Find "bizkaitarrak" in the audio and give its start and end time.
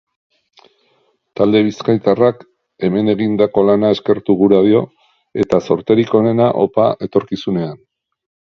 1.67-2.41